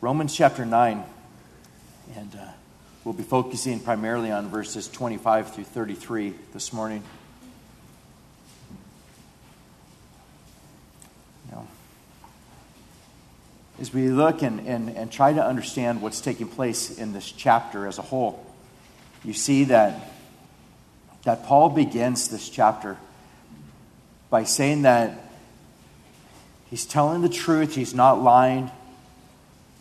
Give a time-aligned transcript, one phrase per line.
[0.00, 1.02] Romans chapter 9,
[2.14, 2.44] and uh,
[3.02, 7.02] we'll be focusing primarily on verses 25 through 33 this morning.
[11.50, 11.66] Now,
[13.80, 17.84] as we look and, and, and try to understand what's taking place in this chapter
[17.84, 18.46] as a whole,
[19.24, 20.12] you see that,
[21.24, 22.96] that Paul begins this chapter
[24.30, 25.32] by saying that
[26.70, 28.70] he's telling the truth, he's not lying,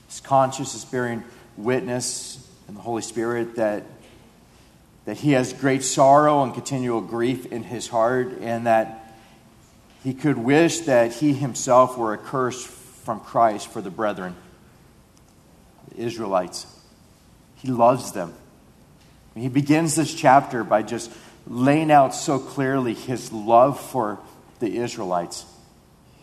[0.07, 1.23] his conscience is bearing
[1.57, 3.83] witness in the Holy Spirit that,
[5.05, 9.15] that he has great sorrow and continual grief in his heart, and that
[10.03, 14.35] he could wish that he himself were accursed from Christ for the brethren,
[15.89, 16.67] the Israelites.
[17.55, 18.33] He loves them.
[19.35, 21.11] He begins this chapter by just
[21.45, 24.19] laying out so clearly his love for
[24.59, 25.45] the Israelites,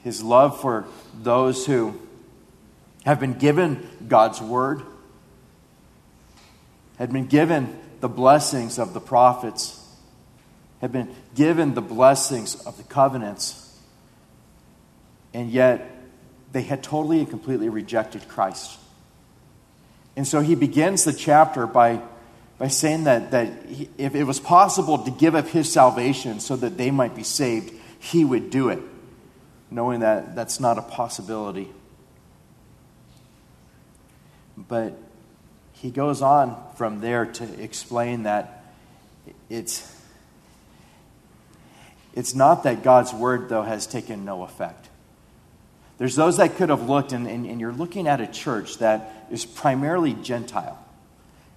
[0.03, 0.85] his love for
[1.23, 2.01] those who
[3.05, 4.83] have been given God's word,
[6.99, 9.81] had been given the blessings of the prophets,
[10.81, 13.79] had been given the blessings of the covenants,
[15.33, 15.91] and yet
[16.53, 18.79] they had totally and completely rejected Christ.
[20.17, 22.01] And so he begins the chapter by,
[22.59, 26.57] by saying that, that he, if it was possible to give up his salvation so
[26.57, 28.81] that they might be saved, he would do it,
[29.71, 31.69] knowing that that's not a possibility.
[34.57, 34.99] But
[35.73, 38.65] he goes on from there to explain that
[39.49, 39.91] it's,
[42.15, 44.89] it's not that God's word, though, has taken no effect.
[45.99, 49.27] There's those that could have looked, and, and, and you're looking at a church that
[49.31, 50.79] is primarily Gentile.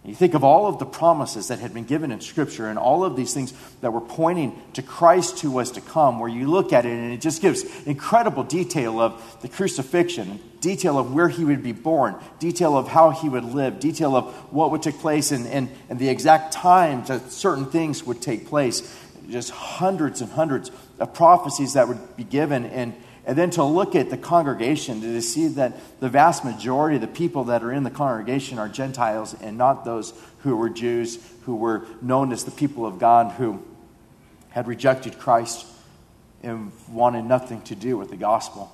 [0.08, 3.04] You think of all of the promises that had been given in Scripture and all
[3.04, 6.72] of these things that were pointing to Christ who was to come, where you look
[6.72, 11.45] at it and it just gives incredible detail of the crucifixion, detail of where he
[11.45, 15.31] would be born, detail of how he would live, detail of what would take place,
[15.31, 18.95] and, and, and the exact times that certain things would take place.
[19.30, 22.65] Just hundreds and hundreds of prophecies that would be given.
[22.65, 22.93] And
[23.27, 27.09] and then to look at the congregation, to see that the vast majority of the
[27.09, 31.58] people that are in the congregation are Gentiles and not those who were Jews, who
[31.58, 33.61] were known as the people of God, who
[34.52, 35.67] had rejected Christ
[36.42, 38.73] and wanted nothing to do with the gospel.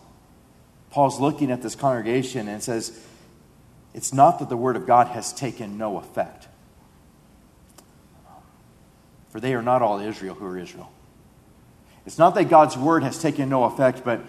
[0.93, 2.95] Paul's looking at this congregation and says,
[3.95, 6.47] It's not that the word of God has taken no effect.
[9.31, 10.91] For they are not all Israel who are Israel.
[12.05, 14.21] It's not that God's word has taken no effect, but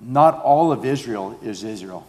[0.00, 2.04] not all of Israel is Israel.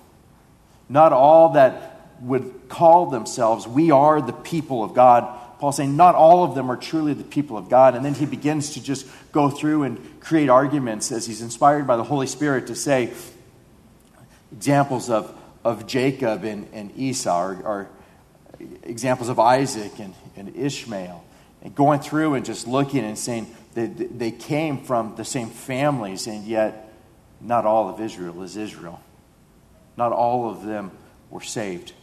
[0.89, 5.39] Not all that would call themselves, we are the people of God.
[5.59, 7.94] Paul saying, not all of them are truly the people of God.
[7.94, 11.95] And then he begins to just go through and create arguments as he's inspired by
[11.95, 13.13] the Holy Spirit to say
[14.51, 17.89] examples of, of Jacob and, and Esau, or, or
[18.83, 21.23] examples of Isaac and, and Ishmael.
[21.61, 26.28] And going through and just looking and saying that they came from the same families,
[26.28, 26.94] and yet
[27.41, 29.01] not all of Israel is Israel.
[29.97, 30.91] Not all of them
[31.29, 31.94] were saved.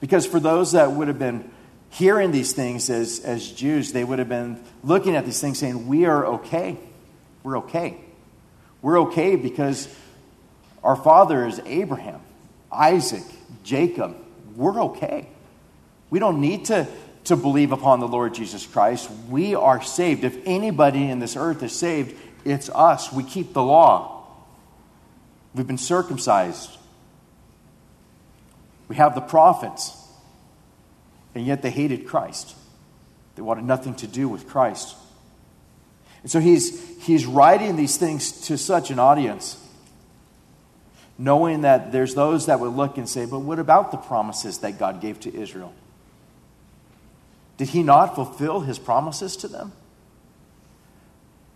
[0.00, 1.50] Because for those that would have been
[1.90, 5.86] hearing these things as, as Jews, they would have been looking at these things saying,
[5.86, 6.78] We are okay.
[7.42, 7.98] We're okay.
[8.82, 9.88] We're okay because
[10.86, 12.20] our father is Abraham,
[12.70, 13.24] Isaac,
[13.64, 14.16] Jacob.
[14.54, 15.28] We're okay.
[16.10, 16.86] We don't need to,
[17.24, 19.10] to believe upon the Lord Jesus Christ.
[19.28, 20.22] We are saved.
[20.22, 22.14] If anybody in this earth is saved,
[22.44, 23.12] it's us.
[23.12, 24.28] We keep the law.
[25.56, 26.70] We've been circumcised.
[28.86, 29.92] We have the prophets.
[31.34, 32.54] And yet they hated Christ.
[33.34, 34.94] They wanted nothing to do with Christ.
[36.22, 39.60] And so he's, he's writing these things to such an audience,
[41.18, 44.78] knowing that there's those that would look and say, but what about the promises that
[44.78, 45.74] God gave to Israel?
[47.56, 49.72] Did he not fulfill his promises to them?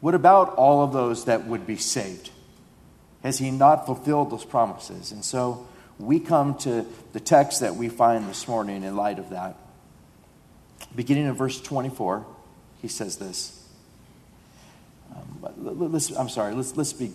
[0.01, 2.31] What about all of those that would be saved?
[3.23, 5.13] Has he not fulfilled those promises?
[5.13, 9.31] And so we come to the text that we find this morning in light of
[9.31, 9.57] that.
[10.95, 12.25] Beginning in verse 24,
[12.81, 13.57] he says this.
[15.15, 17.13] Um, let's, I'm sorry, let's, let's be,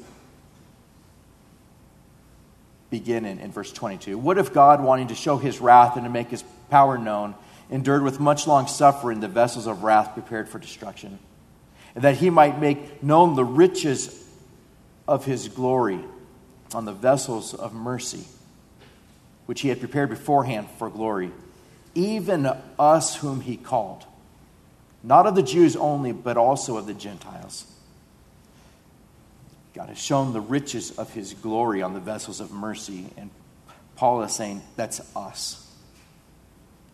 [2.90, 4.18] begin in, in verse 22.
[4.18, 7.36] What if God, wanting to show his wrath and to make his power known,
[7.70, 11.20] endured with much long suffering the vessels of wrath prepared for destruction,
[11.96, 14.28] and that he might make known the riches
[15.08, 16.00] of his glory
[16.74, 18.26] on the vessels of mercy,
[19.46, 21.32] which he had prepared beforehand for glory,
[21.94, 24.06] even us whom he called,
[25.04, 27.66] not of the Jews only, but also of the Gentiles.
[29.76, 33.30] God has shown the riches of his glory on the vessels of mercy and
[33.96, 35.62] Paul is saying that's us.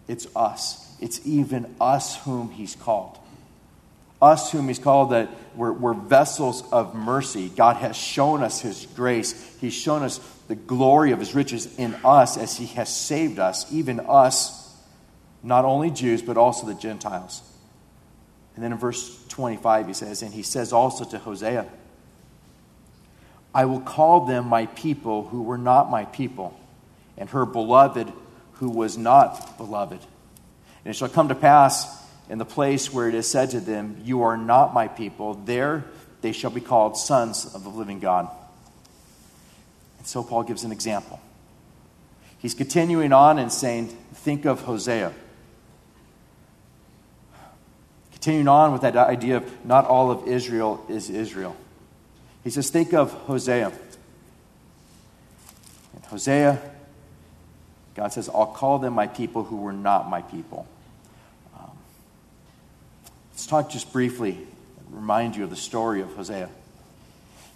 [0.08, 0.96] It's us.
[1.00, 3.18] It's even us whom he's called.
[4.22, 7.50] Us whom he's called that we're, we're vessels of mercy.
[7.50, 9.58] God has shown us his grace.
[9.60, 13.72] He's shown us the glory of his riches in us as he has saved us,
[13.72, 14.76] even us,
[15.42, 17.42] not only Jews, but also the Gentiles.
[18.56, 21.68] And then in verse 25, he says, And he says also to Hosea,
[23.54, 26.58] I will call them my people who were not my people,
[27.18, 28.12] and her beloved
[28.54, 30.00] who was not beloved.
[30.86, 34.02] And it shall come to pass in the place where it is said to them,
[34.04, 35.86] You are not my people, there
[36.22, 38.30] they shall be called sons of the living God.
[39.98, 41.20] And so Paul gives an example.
[42.38, 45.14] He's continuing on and saying, Think of Hosea.
[48.12, 51.56] Continuing on with that idea of not all of Israel is Israel.
[52.44, 53.72] He says, Think of Hosea.
[55.96, 56.60] And Hosea,
[57.96, 60.68] God says, I'll call them my people who were not my people.
[61.58, 61.72] Um,
[63.32, 64.38] let's talk just briefly,
[64.90, 66.50] remind you of the story of Hosea.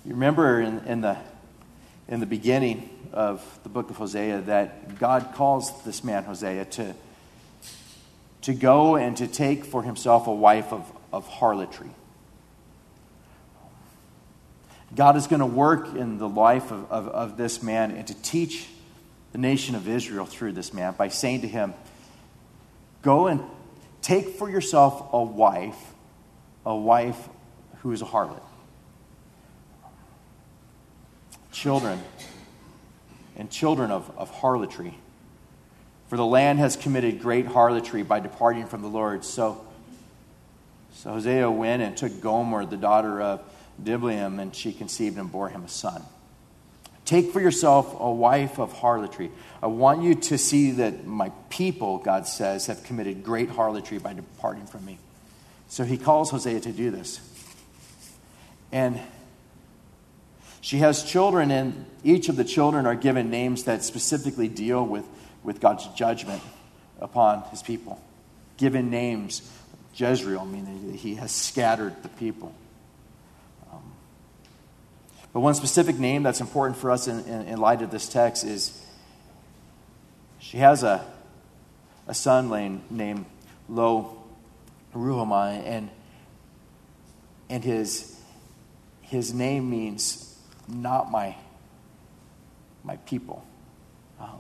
[0.06, 1.18] You remember in, in, the,
[2.08, 6.96] in the beginning of the book of Hosea that God calls this man, Hosea, to
[8.46, 11.90] to go and to take for himself a wife of, of harlotry.
[14.94, 18.14] God is going to work in the life of, of, of, this man and to
[18.22, 18.68] teach
[19.32, 21.74] the nation of Israel through this man by saying to him,
[23.02, 23.42] Go and
[24.02, 25.94] take for yourself a wife,
[26.66, 27.30] a wife
[27.80, 28.42] who is a harlot.
[31.52, 32.00] Children
[33.38, 34.98] and children of, of harlotry.
[36.08, 39.26] For the land has committed great harlotry by departing from the Lord.
[39.26, 39.66] So,
[40.94, 43.42] so Hosea went and took Gomer, the daughter of
[43.82, 46.04] Diblaim, and she conceived and bore him a son.
[47.04, 49.32] Take for yourself a wife of harlotry.
[49.62, 54.14] I want you to see that my people, God says, have committed great harlotry by
[54.14, 54.98] departing from me.
[55.68, 57.20] So he calls Hosea to do this.
[58.72, 59.00] And
[60.62, 65.06] she has children, and each of the children are given names that specifically deal with
[65.46, 66.42] with God's judgment
[67.00, 68.02] upon his people.
[68.58, 69.50] Given names,
[69.94, 72.54] Jezreel, meaning that he has scattered the people.
[75.36, 78.46] But one specific name that's important for us in, in, in, light of this text
[78.46, 78.82] is
[80.40, 81.06] she has a,
[82.08, 83.26] a son named
[83.68, 84.24] Lo
[84.94, 85.90] Ruhamai, and,
[87.50, 88.18] and his,
[89.02, 90.40] his name means
[90.70, 91.36] not my,
[92.86, 93.46] my people.
[94.22, 94.40] Um,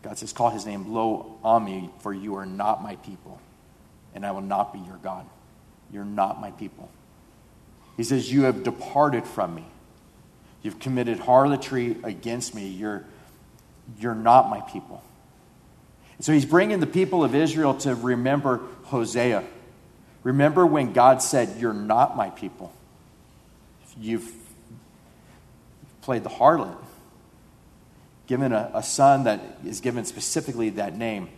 [0.00, 3.38] God says, Call his name Lo Ami, for you are not my people,
[4.14, 5.26] and I will not be your God.
[5.92, 6.88] You're not my people.
[7.98, 9.66] He says, You have departed from me.
[10.62, 12.68] You've committed harlotry against me.
[12.68, 13.04] You're,
[13.98, 15.02] you're not my people.
[16.16, 19.44] And so he's bringing the people of Israel to remember Hosea.
[20.22, 22.72] Remember when God said, You're not my people.
[24.00, 24.32] You've
[26.00, 26.76] played the harlot
[28.28, 31.28] given a, a son that is given specifically that name.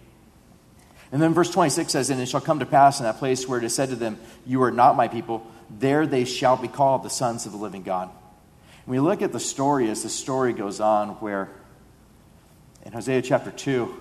[1.12, 3.58] And then verse 26 says, And it shall come to pass in that place where
[3.58, 5.46] it is said to them, You are not my people,
[5.78, 8.10] there they shall be called the sons of the living God.
[8.86, 11.50] And we look at the story as the story goes on, where
[12.84, 14.00] in Hosea chapter 2,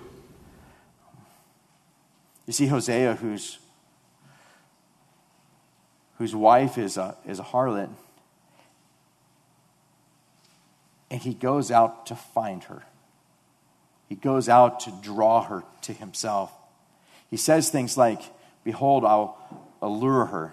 [2.46, 3.58] you see Hosea, whose,
[6.18, 7.90] whose wife is a, is a harlot
[11.10, 12.82] and he goes out to find her.
[14.08, 16.52] He goes out to draw her to himself.
[17.28, 18.22] He says things like,
[18.64, 19.38] Behold, I'll
[19.82, 20.52] allure her,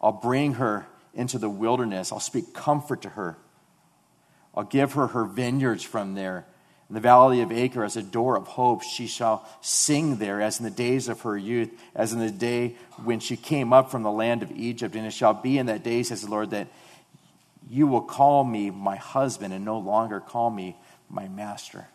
[0.00, 3.36] I'll, bring her into the wilderness, I'll speak comfort to her,
[4.54, 6.46] I'll give her her vineyards from there.
[6.88, 10.58] In the valley of Achor, as a door of hope, she shall sing there, as
[10.58, 14.02] in the days of her youth, as in the day when she came up from
[14.02, 14.94] the land of Egypt.
[14.96, 16.68] And it shall be in that day, says the Lord, that
[17.68, 20.76] you will call me my husband and no longer call me
[21.10, 21.86] my master.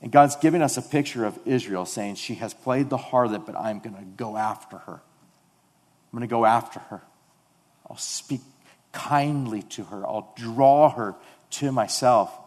[0.00, 3.56] And God's giving us a picture of Israel saying, She has played the harlot, but
[3.56, 5.02] I'm going to go after her.
[6.12, 7.02] I'm going to go after her.
[7.88, 8.42] I'll speak
[8.92, 11.14] kindly to her, I'll draw her
[11.52, 12.38] to myself.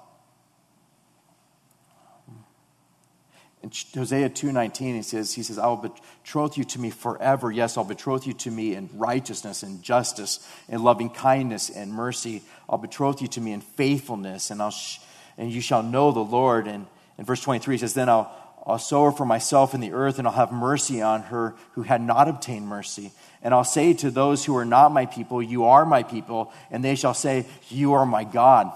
[3.66, 7.52] In Hosea 2.19, he says, he says, I will betroth you to me forever.
[7.52, 12.44] Yes, I'll betroth you to me in righteousness and justice, in loving kindness and mercy.
[12.70, 15.00] I'll betroth you to me in faithfulness, and, I'll sh-
[15.36, 16.68] and you shall know the Lord.
[16.68, 16.86] And
[17.18, 18.32] in verse 23, he says, Then I'll,
[18.68, 21.84] I'll sow her for myself in the earth, and I'll have mercy on her who
[21.84, 23.12] had not obtained mercy.
[23.44, 26.84] And I'll say to those who are not my people, You are my people, and
[26.84, 28.72] they shall say, You are my God.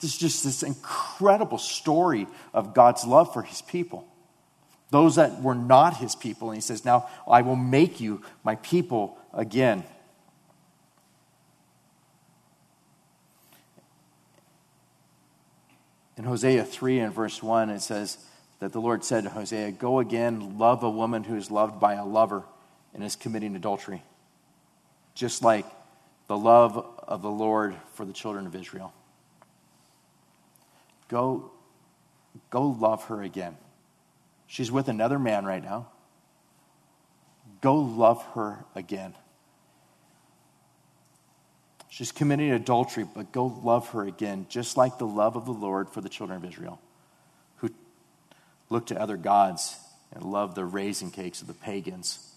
[0.00, 4.08] This is just this incredible story of God's love for his people.
[4.90, 6.48] Those that were not his people.
[6.48, 9.84] And he says, Now I will make you my people again.
[16.16, 18.18] In Hosea 3 and verse 1, it says
[18.64, 21.94] that the Lord said to Hosea, Go again, love a woman who is loved by
[21.94, 22.44] a lover
[22.94, 24.02] and is committing adultery.
[25.14, 25.66] Just like
[26.28, 28.94] the love of the Lord for the children of Israel.
[31.08, 31.50] Go,
[32.48, 33.54] go love her again.
[34.46, 35.88] She's with another man right now.
[37.60, 39.14] Go love her again.
[41.90, 45.90] She's committing adultery, but go love her again, just like the love of the Lord
[45.90, 46.80] for the children of Israel,
[48.70, 49.78] looked to other gods
[50.12, 52.30] and loved the raisin cakes of the pagans.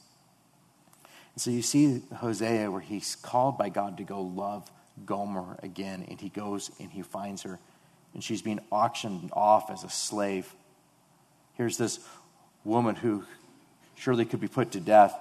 [1.33, 4.69] And so you see Hosea where he's called by God to go love
[5.05, 7.59] Gomer again, and he goes and he finds her,
[8.13, 10.51] and she's being auctioned off as a slave.
[11.53, 11.99] Here's this
[12.63, 13.23] woman who
[13.95, 15.15] surely could be put to death,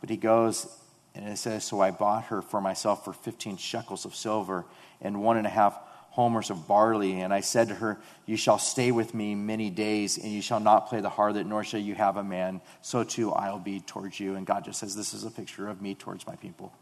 [0.00, 0.66] but he goes
[1.14, 4.64] and it says, So I bought her for myself for 15 shekels of silver
[5.00, 5.78] and one and a half
[6.10, 7.20] homers of barley.
[7.20, 10.60] And I said to her, You shall stay with me many days, and you shall
[10.60, 12.60] not play the harlot, nor shall you have a man.
[12.82, 14.34] So too I'll be towards you.
[14.34, 16.72] And God just says, This is a picture of me towards my people.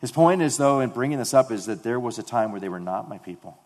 [0.00, 2.60] His point is, though, in bringing this up, is that there was a time where
[2.60, 3.58] they were not my people.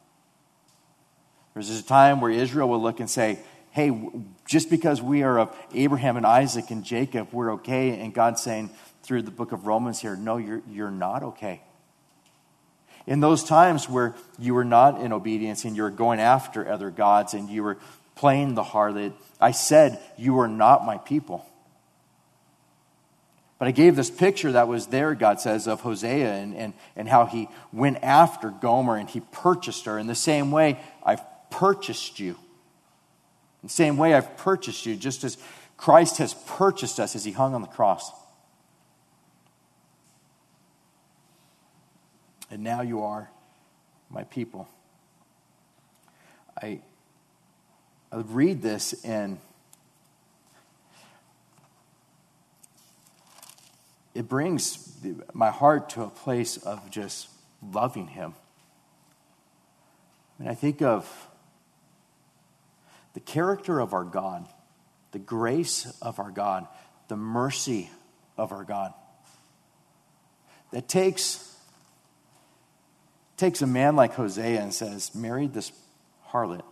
[1.54, 3.38] There was a time where Israel would look and say,
[3.72, 4.08] Hey,
[4.46, 8.00] just because we are of Abraham and Isaac and Jacob, we're okay.
[8.00, 8.70] And God's saying
[9.02, 11.62] through the book of Romans here, No, you're, you're not okay.
[13.06, 16.90] In those times where you were not in obedience and you were going after other
[16.90, 17.78] gods and you were
[18.14, 21.46] playing the harlot, I said, You are not my people.
[23.58, 27.06] But I gave this picture that was there, God says, of Hosea and, and, and
[27.06, 29.98] how he went after Gomer and he purchased her.
[29.98, 32.30] In the same way, I've purchased you.
[32.30, 35.36] In the same way, I've purchased you, just as
[35.76, 38.10] Christ has purchased us as he hung on the cross.
[42.50, 43.30] And now you are
[44.10, 44.68] my people.
[46.60, 46.80] I,
[48.10, 49.38] I read this and
[54.14, 54.98] it brings
[55.32, 57.28] my heart to a place of just
[57.72, 58.34] loving him.
[60.38, 61.28] And I think of
[63.14, 64.46] the character of our God,
[65.12, 66.66] the grace of our God,
[67.08, 67.90] the mercy
[68.36, 68.92] of our God
[70.72, 71.56] that takes
[73.40, 75.72] takes a man like Hosea and says, Marry this
[76.28, 76.62] harlot.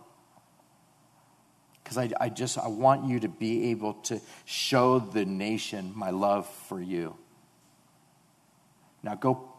[1.83, 6.11] Because I, I just I want you to be able to show the nation my
[6.11, 7.15] love for you.
[9.01, 9.51] Now go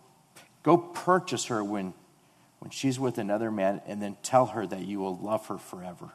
[0.62, 1.93] go purchase her when
[2.61, 6.11] when she's with another man and then tell her that you will love her forever.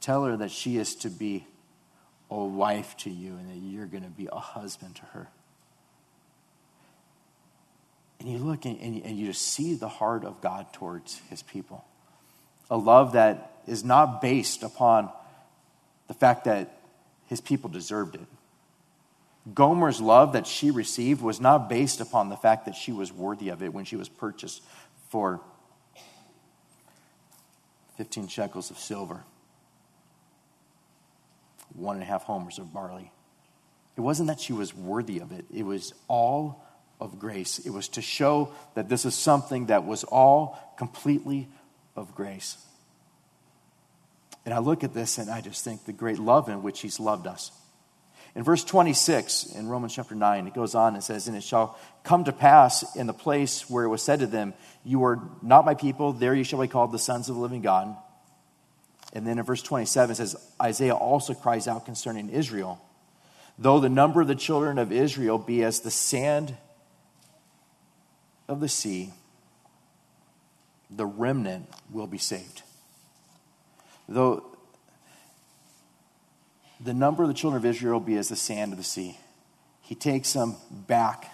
[0.00, 1.46] Tell her that she is to be
[2.30, 5.28] a wife to you and that you're going to be a husband to her.
[8.20, 11.84] And you look and, and, you just see the heart of God towards his people.
[12.70, 15.10] A love that is not based upon
[16.08, 16.80] the fact that
[17.26, 18.26] his people deserved it.
[19.54, 23.50] Gomer's love that she received was not based upon the fact that she was worthy
[23.50, 24.62] of it when she was purchased
[25.08, 25.40] for
[27.96, 29.22] 15 shekels of silver,
[31.74, 33.10] one and a half homers of barley.
[33.96, 36.64] It wasn't that she was worthy of it, it was all
[37.00, 37.58] of grace.
[37.60, 41.48] It was to show that this is something that was all completely
[41.96, 42.56] of grace.
[44.44, 46.98] And I look at this and I just think the great love in which He's
[46.98, 47.52] loved us.
[48.34, 51.78] In verse 26 in Romans chapter 9, it goes on and says, And it shall
[52.04, 55.64] come to pass in the place where it was said to them, You are not
[55.64, 57.96] my people, there you shall be called the sons of the living God.
[59.12, 62.80] And then in verse 27, it says, Isaiah also cries out concerning Israel,
[63.58, 66.56] Though the number of the children of Israel be as the sand
[68.48, 69.12] of the sea,
[70.90, 72.62] the remnant will be saved.
[74.08, 74.44] Though
[76.80, 79.18] the number of the children of Israel will be as the sand of the sea,
[79.82, 81.32] he takes them back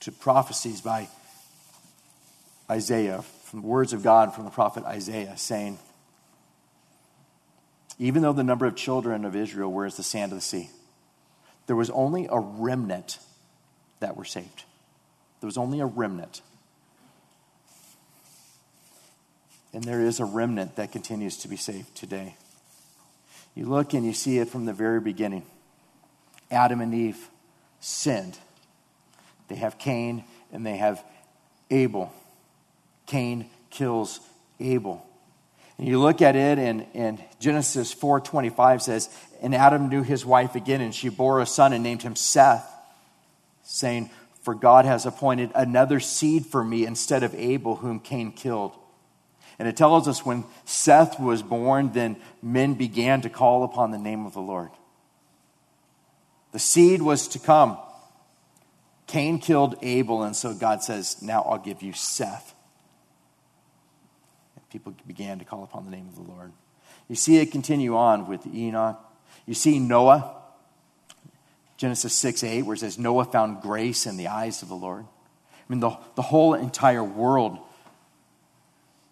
[0.00, 1.08] to prophecies by
[2.70, 5.78] Isaiah, from the words of God from the prophet Isaiah, saying,
[7.98, 10.70] Even though the number of children of Israel were as the sand of the sea,
[11.66, 13.18] there was only a remnant
[13.98, 14.64] that were saved.
[15.40, 16.42] There was only a remnant.
[19.72, 22.36] And there is a remnant that continues to be saved today.
[23.54, 25.44] You look and you see it from the very beginning.
[26.50, 27.28] Adam and Eve
[27.80, 28.38] sinned.
[29.48, 31.02] They have Cain and they have
[31.70, 32.12] Abel.
[33.06, 34.20] Cain kills
[34.58, 35.06] Abel.
[35.78, 39.08] And you look at it, and, and Genesis 4.25 says,
[39.40, 42.70] And Adam knew his wife again, and she bore a son and named him Seth,
[43.62, 44.10] saying,
[44.50, 48.76] For God has appointed another seed for me instead of Abel, whom Cain killed.
[49.60, 53.96] And it tells us when Seth was born, then men began to call upon the
[53.96, 54.70] name of the Lord.
[56.50, 57.78] The seed was to come.
[59.06, 62.52] Cain killed Abel, and so God says, Now I'll give you Seth.
[64.56, 66.50] And people began to call upon the name of the Lord.
[67.06, 68.98] You see it continue on with Enoch.
[69.46, 70.39] You see Noah,
[71.80, 75.02] Genesis 6 8, where it says, Noah found grace in the eyes of the Lord.
[75.02, 77.58] I mean, the, the whole entire world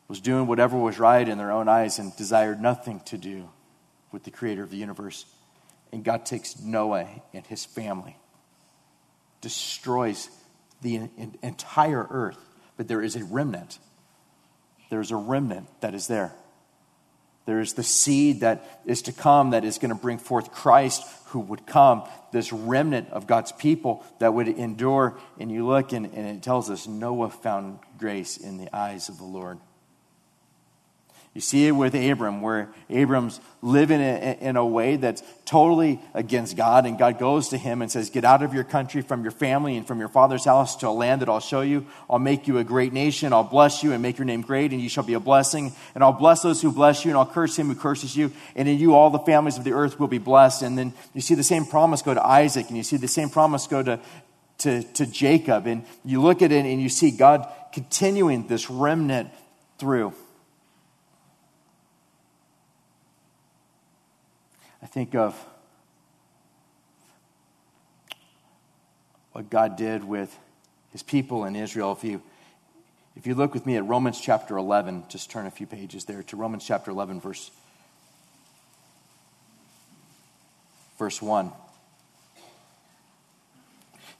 [0.06, 3.48] was doing whatever was right in their own eyes and desired nothing to do
[4.12, 5.24] with the creator of the universe.
[5.92, 8.18] And God takes Noah and his family,
[9.40, 10.28] destroys
[10.82, 11.08] the
[11.42, 12.38] entire earth,
[12.76, 13.78] but there is a remnant.
[14.90, 16.34] There is a remnant that is there.
[17.48, 21.02] There is the seed that is to come that is going to bring forth Christ
[21.28, 25.16] who would come, this remnant of God's people that would endure.
[25.40, 29.16] And you look, and, and it tells us Noah found grace in the eyes of
[29.16, 29.60] the Lord.
[31.38, 36.84] You see it with Abram, where Abram's living in a way that's totally against God,
[36.84, 39.76] and God goes to him and says, Get out of your country, from your family,
[39.76, 41.86] and from your father's house to a land that I'll show you.
[42.10, 43.32] I'll make you a great nation.
[43.32, 45.72] I'll bless you and make your name great, and you shall be a blessing.
[45.94, 48.32] And I'll bless those who bless you, and I'll curse him who curses you.
[48.56, 50.62] And in you, all the families of the earth will be blessed.
[50.62, 53.30] And then you see the same promise go to Isaac, and you see the same
[53.30, 54.00] promise go to,
[54.58, 55.68] to, to Jacob.
[55.68, 59.30] And you look at it, and you see God continuing this remnant
[59.78, 60.14] through.
[64.82, 65.34] I think of
[69.32, 70.36] what God did with
[70.92, 71.92] his people in Israel.
[71.92, 72.22] If you,
[73.16, 76.22] if you look with me at Romans chapter 11, just turn a few pages there
[76.24, 77.50] to Romans chapter 11, verse,
[80.98, 81.52] verse 1.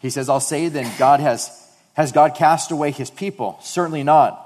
[0.00, 1.50] He says, I'll say then, God has,
[1.94, 3.58] has God cast away his people?
[3.62, 4.44] Certainly not.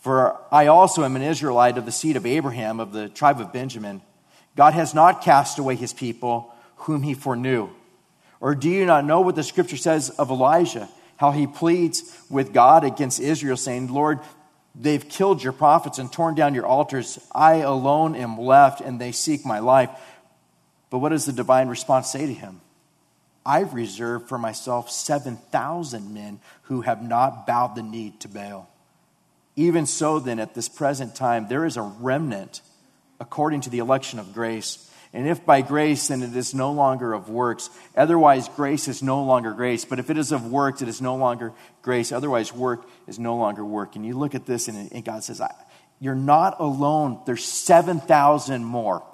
[0.00, 3.52] For I also am an Israelite of the seed of Abraham, of the tribe of
[3.52, 4.00] Benjamin.
[4.60, 7.70] God has not cast away his people whom he foreknew.
[8.40, 10.86] Or do you not know what the scripture says of Elijah?
[11.16, 14.20] How he pleads with God against Israel, saying, Lord,
[14.74, 17.18] they've killed your prophets and torn down your altars.
[17.34, 19.88] I alone am left, and they seek my life.
[20.90, 22.60] But what does the divine response say to him?
[23.46, 28.68] I've reserved for myself 7,000 men who have not bowed the knee to Baal.
[29.56, 32.60] Even so, then, at this present time, there is a remnant
[33.20, 34.90] according to the election of grace.
[35.12, 37.68] And if by grace, then it is no longer of works.
[37.96, 39.84] Otherwise, grace is no longer grace.
[39.84, 41.52] But if it is of works, it is no longer
[41.82, 42.12] grace.
[42.12, 43.96] Otherwise, work is no longer work.
[43.96, 45.42] And you look at this, and, God says,
[45.98, 47.20] You're not alone.
[47.26, 49.04] There's 7,000 more.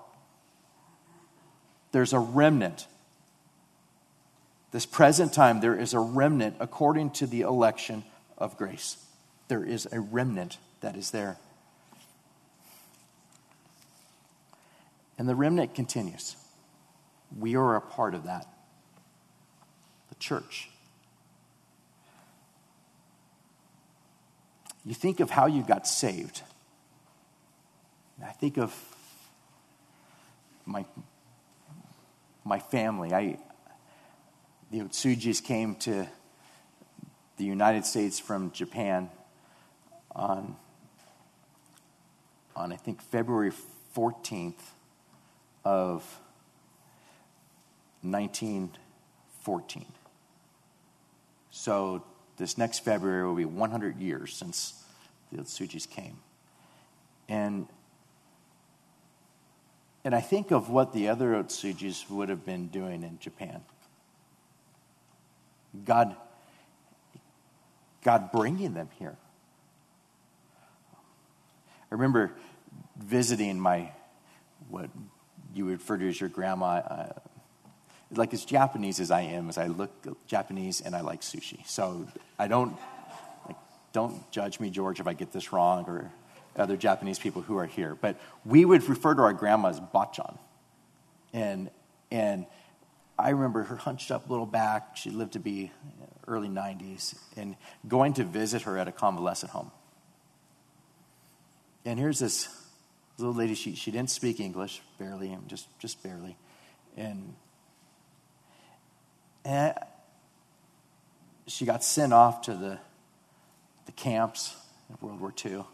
[1.92, 2.86] There's a remnant.
[4.70, 8.04] This present time, there is a remnant according to the election
[8.36, 8.98] of grace.
[9.48, 11.38] There is a remnant that is there.
[15.18, 16.36] And the remnant continues.
[17.36, 18.46] We are a part of that.
[20.08, 20.68] The church.
[24.84, 26.42] You think of how you got saved.
[28.22, 28.74] I think of
[30.64, 30.84] my,
[32.44, 33.12] my family.
[33.12, 33.38] I,
[34.70, 36.06] the Otsujis came to
[37.36, 39.10] the United States from Japan
[40.14, 40.56] on,
[42.54, 43.52] on I think, February
[43.94, 44.54] 14th,
[45.66, 46.20] of
[48.02, 49.84] 1914.
[51.50, 52.04] So
[52.36, 54.80] this next February will be 100 years since
[55.32, 56.18] the Otsujis came.
[57.28, 57.66] And,
[60.04, 63.62] and I think of what the other Otsujis would have been doing in Japan.
[65.84, 66.14] God,
[68.04, 69.16] God bringing them here.
[71.90, 72.30] I remember
[72.96, 73.90] visiting my
[74.68, 74.90] what
[75.56, 76.76] you would refer to as your grandma.
[76.76, 77.12] Uh,
[78.12, 79.90] like as Japanese as I am, as I look
[80.26, 81.66] Japanese and I like sushi.
[81.66, 82.06] So
[82.38, 82.76] I don't
[83.46, 83.56] like,
[83.92, 86.12] don't judge me, George, if I get this wrong or
[86.56, 87.96] other Japanese people who are here.
[88.00, 90.38] But we would refer to our grandma as bachan,
[91.32, 91.70] and
[92.10, 92.46] and
[93.18, 94.96] I remember her hunched up little back.
[94.96, 95.72] She lived to be
[96.28, 97.56] early 90s, and
[97.88, 99.70] going to visit her at a convalescent home.
[101.84, 102.48] And here's this
[103.18, 106.36] little lady, she, she didn't speak English, barely, just, just barely.
[106.96, 107.34] And,
[109.44, 109.74] and
[111.46, 112.78] she got sent off to the,
[113.86, 114.54] the camps
[114.90, 115.64] in World War II.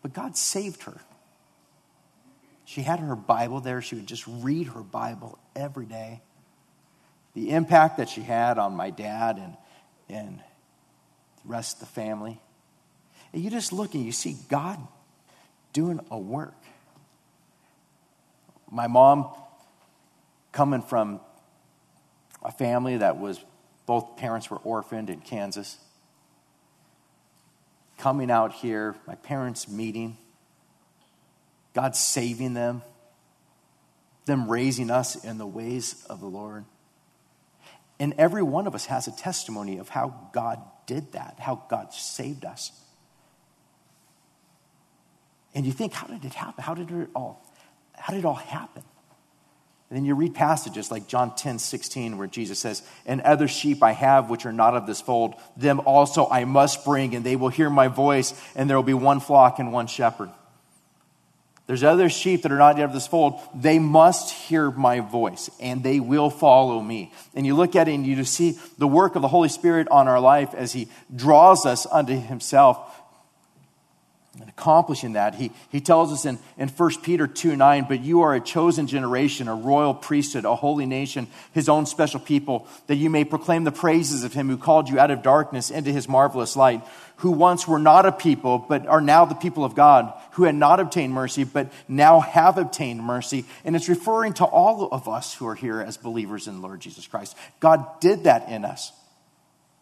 [0.00, 1.00] But God saved her.
[2.64, 3.82] She had her Bible there.
[3.82, 6.22] She would just read her Bible every day.
[7.34, 9.56] The impact that she had on my dad and,
[10.08, 12.40] and the rest of the family.
[13.32, 14.78] And you just look and you see God
[15.72, 16.54] doing a work.
[18.70, 19.30] My mom,
[20.50, 21.20] coming from
[22.42, 23.42] a family that was,
[23.86, 25.78] both parents were orphaned in Kansas,
[27.98, 30.16] coming out here, my parents meeting,
[31.74, 32.82] God saving them,
[34.24, 36.64] them raising us in the ways of the Lord.
[37.98, 41.92] And every one of us has a testimony of how God did that, how God
[41.92, 42.72] saved us.
[45.54, 46.64] And you think, how did it happen?
[46.64, 47.44] How did it all,
[47.94, 48.82] how did it all happen?
[49.90, 53.82] And then you read passages like John 10, 16, where Jesus says, And other sheep
[53.82, 57.36] I have which are not of this fold, them also I must bring, and they
[57.36, 60.30] will hear my voice, and there will be one flock and one shepherd.
[61.66, 63.40] There's other sheep that are not yet of this fold.
[63.54, 67.12] They must hear my voice and they will follow me.
[67.34, 70.08] And you look at it and you see the work of the Holy Spirit on
[70.08, 73.01] our life as he draws us unto himself
[74.40, 75.34] and accomplishing that.
[75.34, 78.86] He, he tells us in, in 1 Peter 2 9, but you are a chosen
[78.86, 83.64] generation, a royal priesthood, a holy nation, his own special people, that you may proclaim
[83.64, 86.82] the praises of him who called you out of darkness into his marvelous light,
[87.16, 90.54] who once were not a people, but are now the people of God, who had
[90.54, 93.44] not obtained mercy, but now have obtained mercy.
[93.66, 97.06] And it's referring to all of us who are here as believers in Lord Jesus
[97.06, 97.36] Christ.
[97.60, 98.92] God did that in us.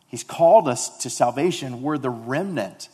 [0.09, 1.83] He's called us to salvation.
[1.83, 2.89] We're the remnant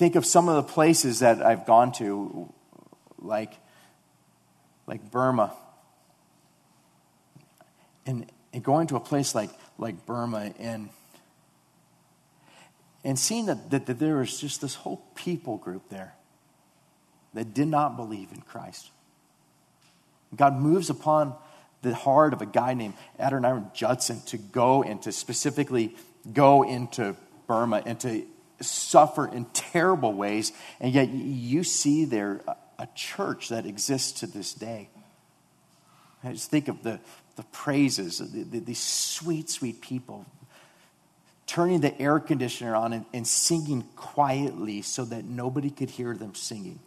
[0.00, 2.50] think of some of the places that I've gone to,
[3.18, 3.52] like,
[4.86, 5.52] like Burma.
[8.06, 10.88] And, and going to a place like, like Burma and,
[13.04, 16.14] and seeing that, that, that there was just this whole people group there
[17.34, 18.88] that did not believe in Christ.
[20.34, 21.34] God moves upon
[21.82, 25.94] the heart of a guy named Adoniram Judson to go and to specifically
[26.32, 27.14] go into
[27.46, 28.24] Burma and to
[28.60, 32.40] suffer in terrible ways, and yet you see there
[32.78, 34.88] a church that exists to this day.
[36.24, 37.00] I just think of the,
[37.36, 40.26] the praises, the, the, these sweet, sweet people
[41.46, 46.32] turning the air conditioner on and, and singing quietly so that nobody could hear them
[46.32, 46.78] singing.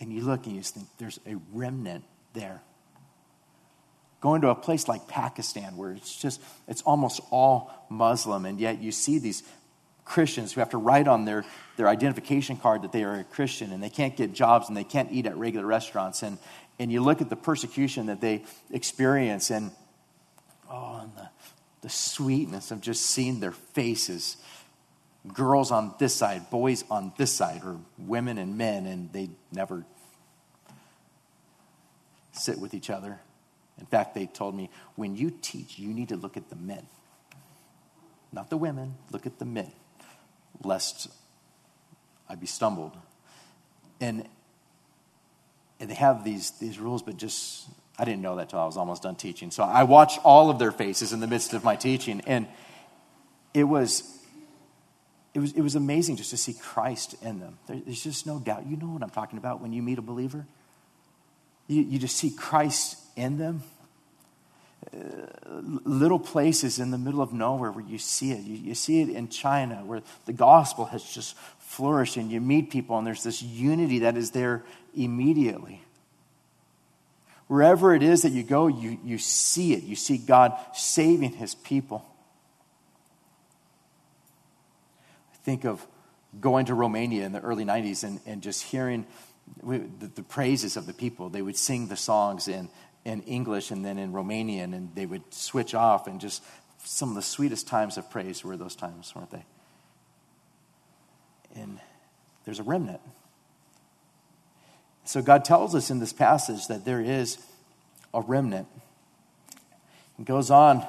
[0.00, 2.04] And you look and you think there's a remnant
[2.34, 2.60] there
[4.20, 8.80] going to a place like Pakistan where it's just it's almost all Muslim and yet
[8.80, 9.42] you see these
[10.08, 11.44] Christians who have to write on their,
[11.76, 14.84] their identification card that they are a Christian and they can't get jobs and they
[14.84, 16.22] can't eat at regular restaurants.
[16.22, 16.38] And,
[16.78, 19.70] and you look at the persecution that they experience and,
[20.70, 21.28] oh, and the,
[21.82, 24.38] the sweetness of just seeing their faces.
[25.34, 29.84] Girls on this side, boys on this side, or women and men, and they never
[32.32, 33.20] sit with each other.
[33.78, 36.86] In fact, they told me, when you teach, you need to look at the men.
[38.32, 39.70] Not the women, look at the men
[40.62, 41.08] lest
[42.28, 42.96] I be stumbled.
[44.00, 44.28] And,
[45.80, 47.68] and they have these, these rules, but just,
[47.98, 49.50] I didn't know that till I was almost done teaching.
[49.50, 52.46] So I watched all of their faces in the midst of my teaching, and
[53.54, 54.18] it was,
[55.34, 57.58] it was, it was amazing just to see Christ in them.
[57.66, 58.66] There's just no doubt.
[58.66, 60.46] You know what I'm talking about when you meet a believer?
[61.66, 63.62] You, you just see Christ in them
[64.94, 68.40] Uh, little places in the middle of nowhere where you see it.
[68.40, 72.70] You, you, see it in China where the gospel has just flourished and you meet
[72.70, 74.64] people and there's this unity that is there
[74.96, 75.82] immediately.
[77.48, 79.82] Wherever it is that you go, you, you see it.
[79.82, 82.06] You see God saving his people.
[85.34, 85.86] I think of
[86.40, 89.06] going to Romania in the early 90s and, and just hearing
[89.62, 91.28] the, the praises of the people.
[91.28, 92.68] They would sing the songs and
[93.04, 96.42] in English and then in Romanian, and they would switch off, and just
[96.84, 99.44] some of the sweetest times of praise were those times, weren't they?
[101.56, 101.80] And
[102.44, 103.00] there's a remnant.
[105.04, 107.38] So God tells us in this passage that there is
[108.12, 108.68] a remnant.
[110.16, 110.86] He goes on.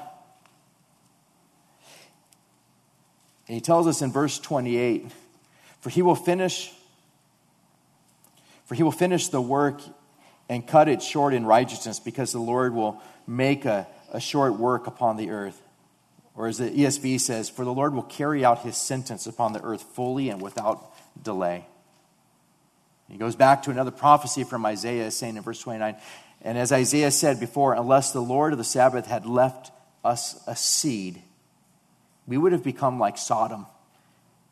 [3.48, 5.12] And he tells us in verse 28
[5.80, 6.72] For he will finish,
[8.65, 9.82] for he will finish the work
[10.50, 14.88] and cut it short in righteousness because the Lord will make a, a short work
[14.88, 15.62] upon the earth.
[16.36, 19.62] Or as the ESV says, for the Lord will carry out his sentence upon the
[19.62, 21.68] earth fully and without delay.
[23.08, 25.96] He goes back to another prophecy from Isaiah saying in verse 29
[26.42, 29.72] And as Isaiah said before, unless the Lord of the Sabbath had left
[30.04, 31.22] us a seed,
[32.28, 33.66] we would have become like Sodom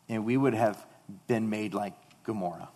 [0.09, 0.83] and we would have
[1.27, 2.69] been made like Gomorrah.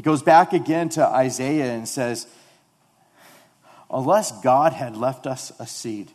[0.00, 2.26] He goes back again to Isaiah and says,
[3.90, 6.10] Unless God had left us a seed,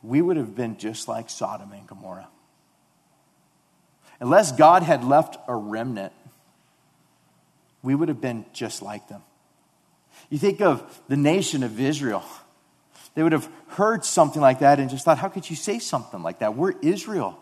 [0.00, 2.28] we would have been just like Sodom and Gomorrah.
[4.20, 6.12] Unless God had left a remnant,
[7.82, 9.24] we would have been just like them.
[10.28, 12.22] You think of the nation of Israel.
[13.16, 16.22] They would have heard something like that and just thought, how could you say something
[16.22, 16.54] like that?
[16.54, 17.36] We're Israel.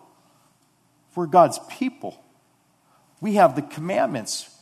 [1.15, 2.25] We're God's people.
[3.21, 4.55] We have the commandments.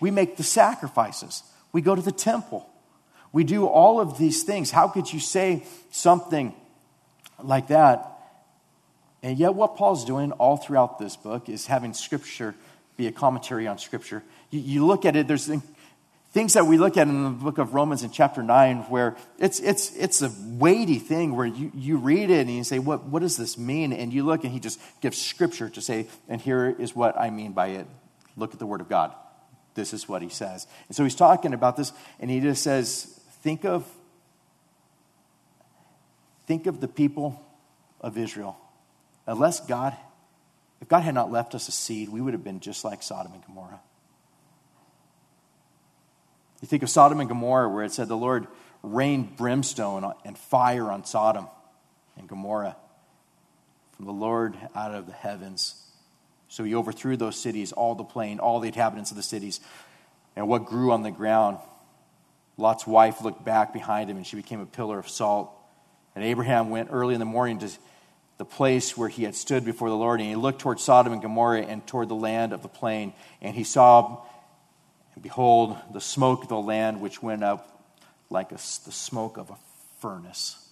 [0.00, 1.42] We make the sacrifices.
[1.72, 2.68] We go to the temple.
[3.32, 4.70] We do all of these things.
[4.70, 6.54] How could you say something
[7.42, 8.18] like that?
[9.22, 12.54] And yet, what Paul's doing all throughout this book is having Scripture
[12.96, 14.22] be a commentary on Scripture.
[14.50, 15.46] You, you look at it, there's
[16.32, 19.60] things that we look at in the book of Romans in chapter 9 where it's,
[19.60, 23.20] it's, it's a weighty thing where you, you read it and you say, what, what
[23.20, 23.92] does this mean?
[23.92, 27.30] And you look and he just gives Scripture to say, and here is what I
[27.30, 27.86] mean by it.
[28.36, 29.12] Look at the Word of God.
[29.74, 30.66] This is what he says.
[30.88, 33.86] And so he's talking about this, and he just says, think of,
[36.46, 37.40] think of the people
[38.00, 38.58] of Israel
[39.28, 39.94] unless God,
[40.80, 43.32] if God had not left us a seed, we would have been just like Sodom
[43.32, 43.80] and Gomorrah.
[46.60, 48.46] You think of Sodom and Gomorrah, where it said the Lord
[48.82, 51.46] rained brimstone and fire on Sodom
[52.16, 52.76] and Gomorrah
[53.96, 55.84] from the Lord out of the heavens.
[56.48, 59.60] So he overthrew those cities, all the plain, all the inhabitants of the cities,
[60.34, 61.58] and what grew on the ground.
[62.56, 65.52] Lot's wife looked back behind him, and she became a pillar of salt.
[66.14, 67.70] And Abraham went early in the morning to
[68.38, 71.22] the place where he had stood before the Lord, and he looked toward Sodom and
[71.22, 74.22] Gomorrah and toward the land of the plain, and he saw,
[75.22, 77.84] behold, the smoke of the land which went up
[78.30, 79.56] like a, the smoke of a
[80.00, 80.68] furnace.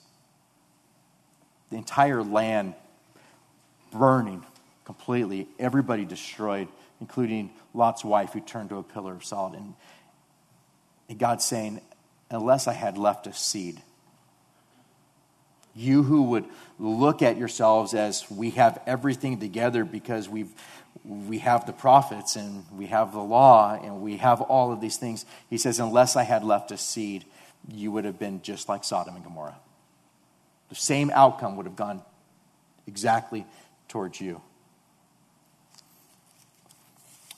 [1.70, 2.74] The entire land
[3.92, 4.44] burning
[4.84, 6.68] completely, everybody destroyed,
[7.00, 9.54] including Lot's wife, who turned to a pillar of salt.
[9.54, 9.74] And,
[11.08, 11.80] and saying,
[12.30, 13.80] Unless I had left a seed,
[15.74, 16.44] you who would
[16.78, 20.50] look at yourselves as we have everything together because we've
[21.04, 24.96] we have the prophets and we have the law and we have all of these
[24.96, 25.24] things.
[25.50, 27.24] He says, unless I had left a seed,
[27.72, 29.56] you would have been just like Sodom and Gomorrah.
[30.68, 32.02] The same outcome would have gone
[32.86, 33.46] exactly
[33.88, 34.40] towards you.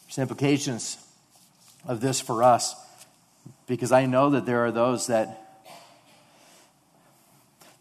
[0.07, 0.99] There's implications
[1.87, 2.75] of this for us
[3.67, 5.45] because I know that there are those that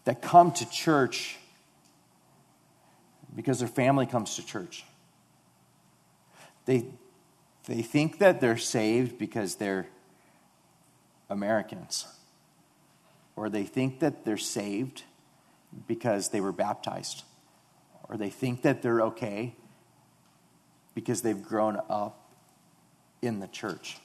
[0.04, 1.36] that come to church
[3.36, 4.84] because their family comes to church.
[6.68, 6.84] They,
[7.64, 9.86] they think that they're saved because they're
[11.30, 12.06] Americans,
[13.36, 15.04] or they think that they're saved
[15.86, 17.22] because they were baptized,
[18.06, 19.56] or they think that they're okay
[20.94, 22.34] because they've grown up
[23.22, 23.96] in the church.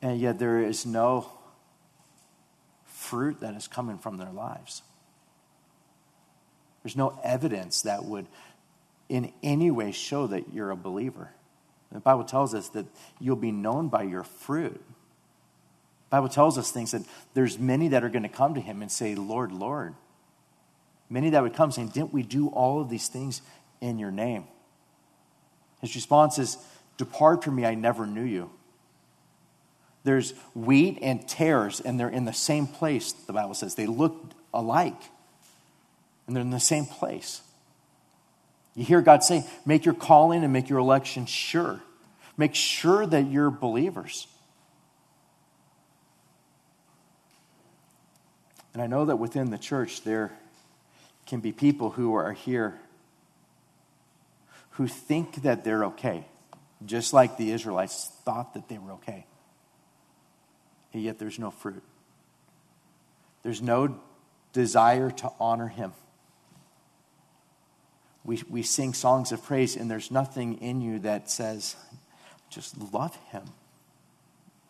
[0.00, 1.32] And yet there is no
[2.84, 4.82] fruit that is coming from their lives.
[6.84, 8.28] There's no evidence that would
[9.08, 11.30] in any way show that you're a believer.
[11.92, 12.86] The Bible tells us that
[13.20, 14.74] you'll be known by your fruit.
[14.74, 17.02] The Bible tells us things that
[17.34, 19.94] there's many that are going to come to him and say, Lord, Lord.
[21.08, 23.42] Many that would come saying, Didn't we do all of these things
[23.80, 24.44] in your name?
[25.80, 26.58] His response is,
[26.96, 28.50] Depart from me, I never knew you.
[30.04, 33.74] There's wheat and tares, and they're in the same place, the Bible says.
[33.74, 35.00] They look alike,
[36.26, 37.42] and they're in the same place.
[38.76, 41.82] You hear God say, Make your calling and make your election sure.
[42.36, 44.28] Make sure that you're believers.
[48.74, 50.30] And I know that within the church there
[51.24, 52.78] can be people who are here
[54.72, 56.26] who think that they're okay,
[56.84, 59.24] just like the Israelites thought that they were okay.
[60.92, 61.82] And yet there's no fruit.
[63.42, 63.98] There's no
[64.52, 65.94] desire to honor Him.
[68.26, 71.76] We, we sing songs of praise, and there's nothing in you that says,
[72.50, 73.44] just love Him.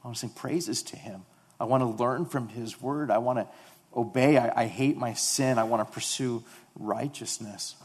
[0.04, 1.22] I want to sing praises to Him.
[1.58, 3.10] I want to learn from His word.
[3.10, 3.48] I want to
[3.96, 4.36] obey.
[4.36, 5.58] I, I hate my sin.
[5.58, 6.44] I want to pursue
[6.78, 7.76] righteousness.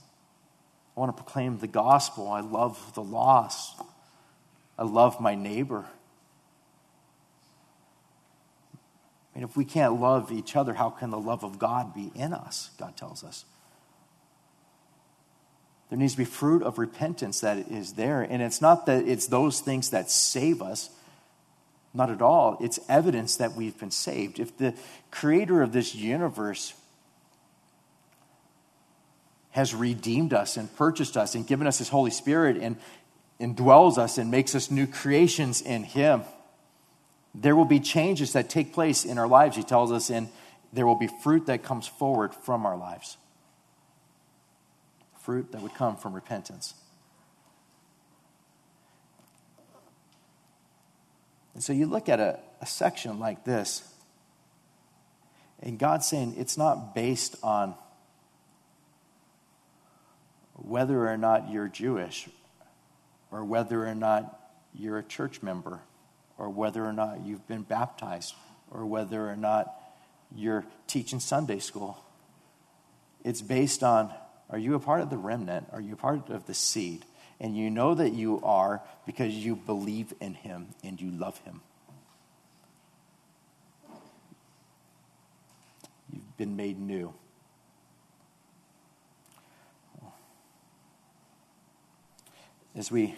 [0.95, 2.27] I want to proclaim the gospel.
[2.27, 3.81] I love the lost.
[4.77, 5.85] I love my neighbor.
[9.33, 12.11] I mean, if we can't love each other, how can the love of God be
[12.13, 12.71] in us?
[12.77, 13.45] God tells us.
[15.91, 18.21] There needs to be fruit of repentance that is there.
[18.21, 20.89] And it's not that it's those things that save us,
[21.93, 22.57] not at all.
[22.61, 24.39] It's evidence that we've been saved.
[24.39, 24.73] If the
[25.11, 26.73] creator of this universe
[29.49, 32.77] has redeemed us and purchased us and given us his Holy Spirit and
[33.41, 36.21] indwells us and makes us new creations in him,
[37.35, 40.29] there will be changes that take place in our lives, he tells us, and
[40.71, 43.17] there will be fruit that comes forward from our lives
[45.23, 46.73] fruit that would come from repentance.
[51.53, 53.83] And so you look at a, a section like this,
[55.61, 57.75] and God's saying it's not based on
[60.55, 62.29] whether or not you're Jewish,
[63.31, 64.39] or whether or not
[64.73, 65.79] you're a church member,
[66.37, 68.33] or whether or not you've been baptized,
[68.71, 69.73] or whether or not
[70.35, 71.97] you're teaching Sunday school.
[73.23, 74.11] It's based on
[74.51, 75.67] are you a part of the remnant?
[75.71, 77.05] Are you a part of the seed?
[77.39, 81.61] And you know that you are because you believe in him and you love him.
[86.11, 87.13] You've been made new.
[92.75, 93.15] As we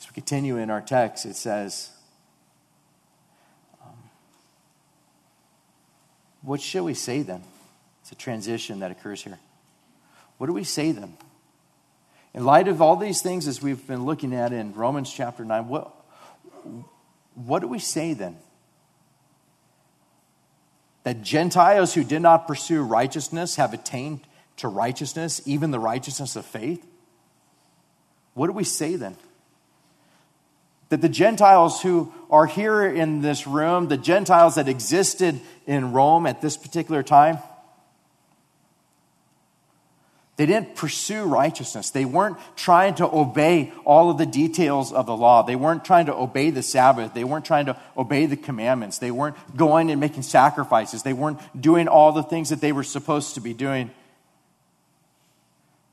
[0.00, 1.90] as we continue in our text, it says,
[3.82, 3.96] um,
[6.42, 7.44] "What shall we say then?"
[8.12, 9.38] A transition that occurs here.
[10.36, 11.16] What do we say then?
[12.34, 15.66] In light of all these things, as we've been looking at in Romans chapter 9,
[15.68, 15.94] what,
[17.34, 18.36] what do we say then?
[21.04, 24.20] That Gentiles who did not pursue righteousness have attained
[24.58, 26.86] to righteousness, even the righteousness of faith?
[28.34, 29.16] What do we say then?
[30.90, 36.26] That the Gentiles who are here in this room, the Gentiles that existed in Rome
[36.26, 37.38] at this particular time,
[40.36, 41.90] they didn't pursue righteousness.
[41.90, 45.42] They weren't trying to obey all of the details of the law.
[45.42, 47.12] They weren't trying to obey the Sabbath.
[47.12, 48.98] They weren't trying to obey the commandments.
[48.98, 51.02] They weren't going and making sacrifices.
[51.02, 53.90] They weren't doing all the things that they were supposed to be doing.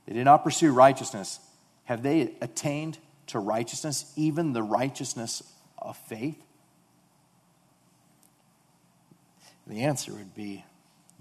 [0.06, 1.40] They did not pursue righteousness.
[1.84, 2.98] Have they attained
[3.28, 5.44] to righteousness, even the righteousness
[5.78, 6.42] of faith?
[9.68, 10.64] The answer would be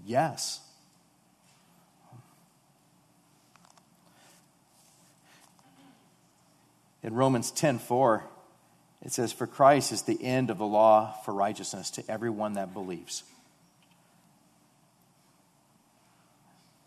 [0.05, 0.61] yes.
[7.01, 8.23] In Romans 10:4,
[9.01, 12.73] it says, For Christ is the end of the law for righteousness to everyone that
[12.73, 13.23] believes.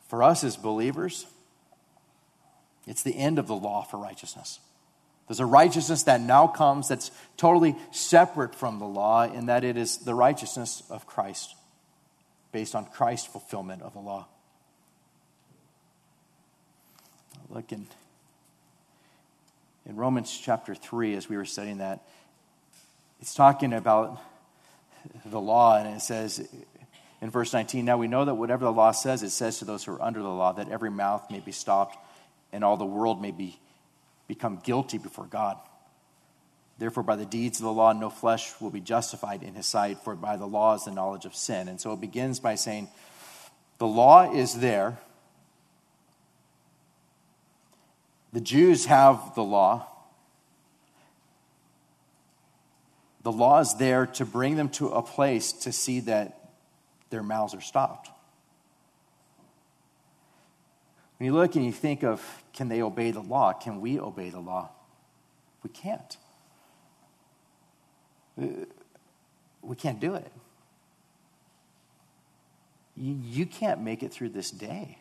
[0.08, 1.26] For us as believers,
[2.86, 4.60] it's the end of the law for righteousness.
[5.26, 9.78] There's a righteousness that now comes that's totally separate from the law, in that it
[9.78, 11.54] is the righteousness of Christ,
[12.50, 14.26] based on Christ's fulfillment of the law.
[17.48, 17.86] Look in
[19.86, 22.00] in Romans chapter 3, as we were studying that,
[23.20, 24.20] it's talking about
[25.24, 26.46] the law, and it says
[27.20, 29.84] in verse 19, Now we know that whatever the law says, it says to those
[29.84, 31.96] who are under the law, that every mouth may be stopped
[32.52, 33.58] and all the world may be,
[34.28, 35.56] become guilty before God.
[36.78, 39.98] Therefore, by the deeds of the law, no flesh will be justified in his sight,
[39.98, 41.68] for by the law is the knowledge of sin.
[41.68, 42.88] And so it begins by saying,
[43.78, 44.98] The law is there
[48.32, 49.86] The Jews have the law.
[53.22, 56.50] The law is there to bring them to a place to see that
[57.10, 58.10] their mouths are stopped.
[61.18, 62.20] When you look and you think of
[62.52, 63.52] can they obey the law?
[63.52, 64.70] Can we obey the law?
[65.62, 66.16] We can't.
[68.36, 70.32] We can't do it.
[72.96, 74.98] You can't make it through this day.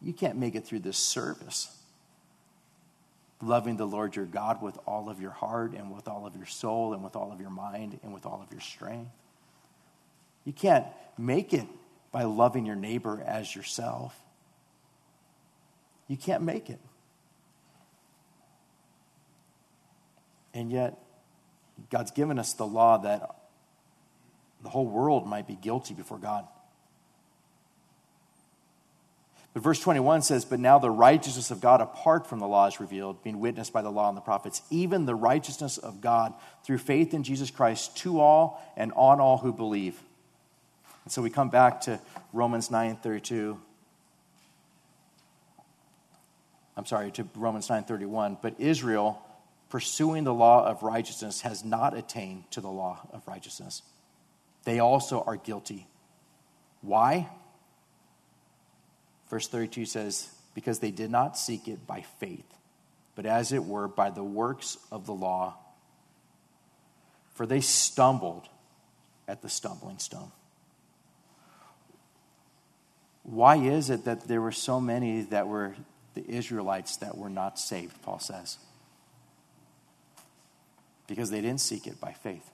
[0.00, 1.77] You can't make it through this service
[3.40, 6.46] loving the Lord your God with all of your heart and with all of your
[6.46, 9.10] soul and with all of your mind and with all of your strength.
[10.44, 11.66] You can't make it
[12.10, 14.18] by loving your neighbor as yourself.
[16.08, 16.80] You can't make it.
[20.54, 20.98] And yet,
[21.90, 23.36] God's given us the law that
[24.62, 26.48] the whole world might be guilty before God.
[29.58, 32.78] But verse 21 says, But now the righteousness of God apart from the law is
[32.78, 36.32] revealed, being witnessed by the law and the prophets, even the righteousness of God
[36.62, 40.00] through faith in Jesus Christ to all and on all who believe.
[41.02, 41.98] And so we come back to
[42.32, 43.58] Romans 9:32.
[46.76, 49.20] I'm sorry, to Romans 9:31, but Israel
[49.70, 53.82] pursuing the law of righteousness has not attained to the law of righteousness.
[54.62, 55.88] They also are guilty.
[56.80, 57.28] Why?
[59.28, 62.46] Verse 32 says, because they did not seek it by faith,
[63.14, 65.56] but as it were by the works of the law.
[67.34, 68.48] For they stumbled
[69.28, 70.32] at the stumbling stone.
[73.22, 75.76] Why is it that there were so many that were
[76.14, 78.56] the Israelites that were not saved, Paul says?
[81.06, 82.50] Because they didn't seek it by faith.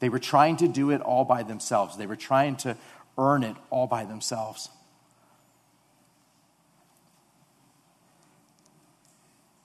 [0.00, 1.96] They were trying to do it all by themselves.
[1.96, 2.76] They were trying to
[3.18, 4.70] earn it all by themselves.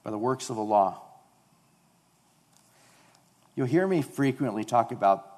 [0.03, 1.01] By the works of the law.
[3.55, 5.29] You'll hear me frequently talk about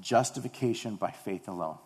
[0.00, 1.78] justification by faith alone.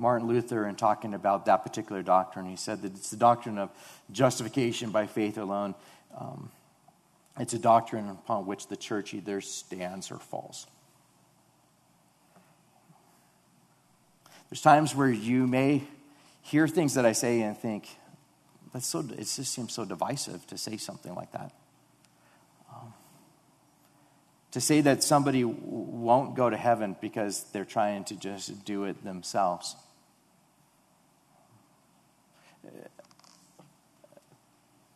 [0.00, 3.70] Martin Luther, in talking about that particular doctrine, he said that it's the doctrine of
[4.12, 5.74] justification by faith alone.
[6.16, 6.50] Um,
[7.38, 10.68] it's a doctrine upon which the church either stands or falls.
[14.50, 15.84] There's times where you may
[16.42, 17.88] hear things that I say and think,
[18.72, 21.52] that's so, it just seems so divisive to say something like that.
[22.70, 22.94] Um,
[24.52, 29.04] to say that somebody won't go to heaven because they're trying to just do it
[29.04, 29.76] themselves.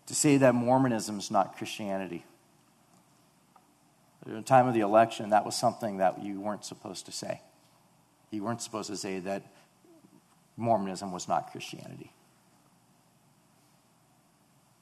[0.07, 2.25] To say that Mormonism is not Christianity.
[4.27, 7.41] At the time of the election, that was something that you weren't supposed to say.
[8.33, 9.45] You weren't supposed to say that
[10.57, 12.13] Mormonism was not Christianity.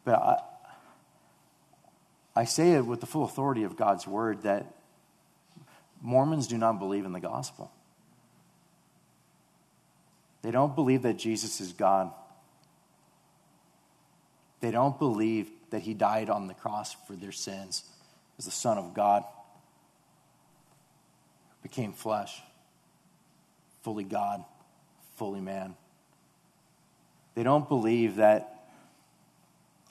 [0.04, 0.38] But I,
[2.34, 4.74] I say it with the full authority of God's word that
[6.00, 7.70] Mormons do not believe in the gospel.
[10.42, 12.10] They don't believe that Jesus is God.
[14.60, 17.84] They don't believe that he died on the cross for their sins
[18.38, 19.22] as the Son of God,
[21.62, 22.40] became flesh,
[23.82, 24.44] fully God,
[25.16, 25.74] fully man.
[27.34, 28.56] They don't believe that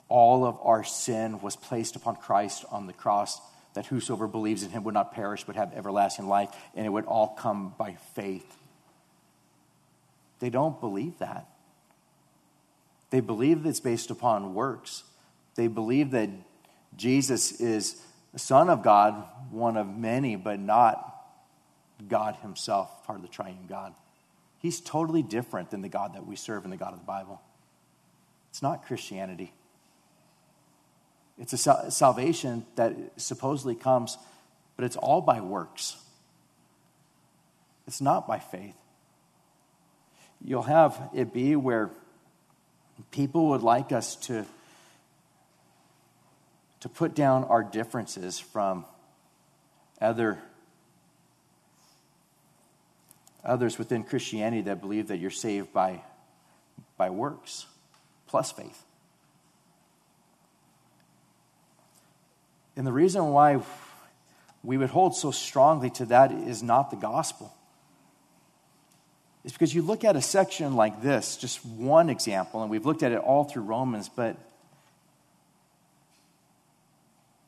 [0.08, 3.40] all of our sin was placed upon Christ on the cross,
[3.74, 7.06] that whosoever believes in him would not perish but have everlasting life, and it would
[7.06, 8.56] all come by faith.
[10.40, 11.46] They don't believe that.
[13.10, 15.04] They believe it's based upon works.
[15.54, 16.30] They believe that
[16.96, 18.00] Jesus is
[18.32, 21.19] the Son of God, one of many, but not
[22.08, 23.94] God Himself, part of the triune God.
[24.58, 27.40] He's totally different than the God that we serve and the God of the Bible.
[28.50, 29.52] It's not Christianity.
[31.38, 34.18] It's a salvation that supposedly comes,
[34.76, 35.96] but it's all by works.
[37.86, 38.76] It's not by faith.
[40.44, 41.90] You'll have it be where
[43.10, 44.44] people would like us to
[46.80, 48.84] to put down our differences from
[50.00, 50.38] other
[53.44, 56.02] others within Christianity that believe that you're saved by,
[56.96, 57.66] by works
[58.26, 58.84] plus faith.
[62.76, 63.60] And the reason why
[64.62, 67.52] we would hold so strongly to that is not the gospel.
[69.44, 73.02] It's because you look at a section like this, just one example, and we've looked
[73.02, 74.36] at it all through Romans, but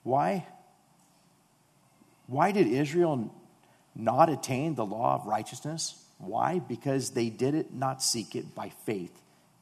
[0.03, 0.47] why?
[2.26, 3.30] Why did Israel
[3.95, 6.03] not attain the law of righteousness?
[6.18, 6.61] Why?
[6.61, 9.12] Because they did it not seek it by faith,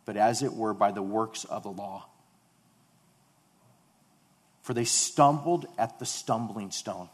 [0.05, 2.07] but as it were by the works of the law.
[4.63, 7.09] For they stumbled at the stumbling stone.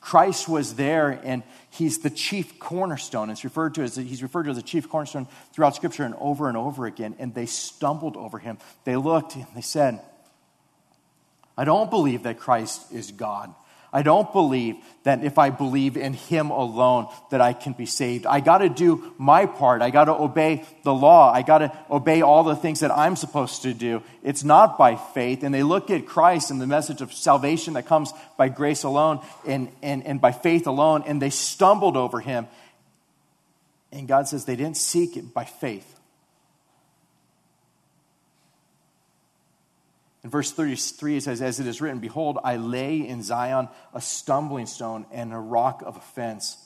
[0.00, 3.30] Christ was there and he's the chief cornerstone.
[3.30, 6.48] It's referred to as he's referred to as the chief cornerstone throughout scripture and over
[6.48, 8.58] and over again and they stumbled over him.
[8.84, 10.00] They looked and they said,
[11.56, 13.54] I don't believe that Christ is God.
[13.94, 18.24] I don't believe that if I believe in him alone that I can be saved.
[18.24, 19.82] I got to do my part.
[19.82, 21.30] I got to obey the law.
[21.30, 24.02] I got to obey all the things that I'm supposed to do.
[24.22, 25.42] It's not by faith.
[25.42, 29.20] And they look at Christ and the message of salvation that comes by grace alone
[29.46, 32.46] and, and, and by faith alone, and they stumbled over him.
[33.92, 35.98] And God says they didn't seek it by faith.
[40.24, 44.00] In verse 33, it says, As it is written, Behold, I lay in Zion a
[44.00, 46.56] stumbling stone and a rock of offense.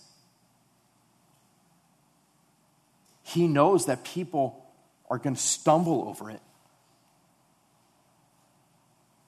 [3.22, 4.62] He knows that people
[5.10, 6.40] are going to stumble over it.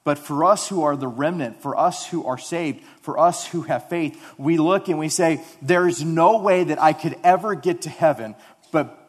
[0.05, 3.63] But for us who are the remnant, for us who are saved, for us who
[3.63, 7.55] have faith, we look and we say, There is no way that I could ever
[7.55, 8.35] get to heaven
[8.71, 9.08] but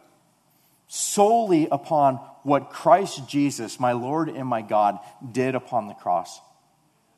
[0.90, 4.98] solely upon what Christ Jesus, my Lord and my God,
[5.32, 6.42] did upon the cross.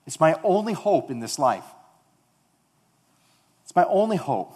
[0.05, 1.63] It's my only hope in this life.
[3.63, 4.53] It's my only hope.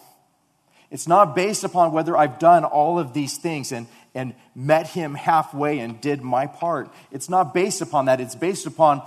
[0.91, 5.15] It's not based upon whether I've done all of these things and, and met him
[5.15, 6.89] halfway and did my part.
[7.09, 8.19] It's not based upon that.
[8.19, 9.01] It's based upon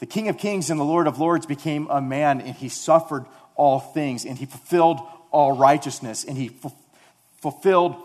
[0.00, 3.24] the King of Kings and the Lord of Lords became a man and he suffered
[3.54, 6.72] all things and he fulfilled all righteousness and he f-
[7.40, 7.96] fulfilled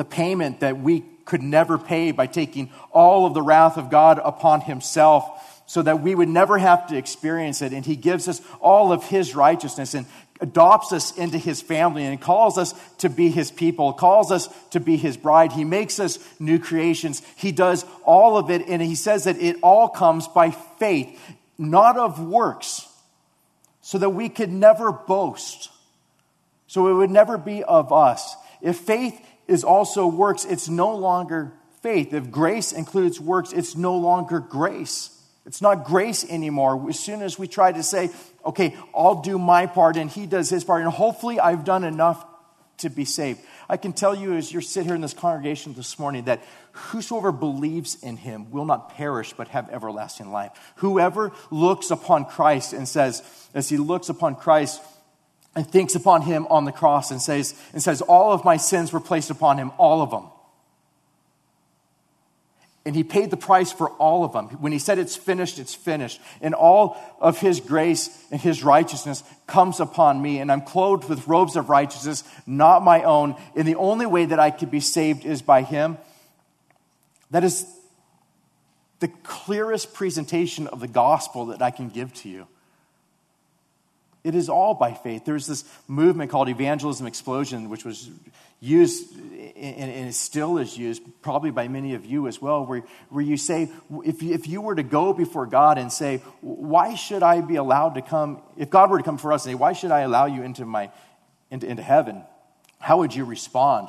[0.00, 4.18] the payment that we could never pay by taking all of the wrath of God
[4.24, 7.74] upon himself so that we would never have to experience it.
[7.74, 10.06] And he gives us all of his righteousness and
[10.40, 14.80] adopts us into his family and calls us to be his people, calls us to
[14.80, 15.52] be his bride.
[15.52, 17.20] He makes us new creations.
[17.36, 21.20] He does all of it, and he says that it all comes by faith,
[21.58, 22.88] not of works,
[23.82, 25.68] so that we could never boast.
[26.68, 28.34] So it would never be of us.
[28.62, 29.20] If faith
[29.50, 32.14] is also works, it's no longer faith.
[32.14, 35.16] If grace includes works, it's no longer grace.
[35.44, 36.88] It's not grace anymore.
[36.88, 38.10] As soon as we try to say,
[38.44, 42.24] okay, I'll do my part and he does his part, and hopefully I've done enough
[42.78, 43.40] to be saved.
[43.68, 46.42] I can tell you as you're sitting here in this congregation this morning that
[46.72, 50.52] whosoever believes in him will not perish but have everlasting life.
[50.76, 53.22] Whoever looks upon Christ and says,
[53.52, 54.80] as he looks upon Christ,
[55.54, 58.92] and thinks upon him on the cross and says, and says, All of my sins
[58.92, 60.24] were placed upon him, all of them.
[62.86, 64.46] And he paid the price for all of them.
[64.60, 66.18] When he said it's finished, it's finished.
[66.40, 70.38] And all of his grace and his righteousness comes upon me.
[70.38, 73.36] And I'm clothed with robes of righteousness, not my own.
[73.54, 75.98] And the only way that I could be saved is by him.
[77.30, 77.66] That is
[79.00, 82.46] the clearest presentation of the gospel that I can give to you.
[84.22, 85.24] It is all by faith.
[85.24, 88.10] There's this movement called evangelism explosion, which was
[88.60, 89.16] used
[89.60, 93.36] and it still is used probably by many of you as well, where, where you
[93.36, 93.70] say,
[94.04, 97.56] if you, if you were to go before God and say, why should I be
[97.56, 100.00] allowed to come, if God were to come for us and say, why should I
[100.00, 100.90] allow you into, my,
[101.50, 102.22] into, into heaven?
[102.78, 103.88] How would you respond?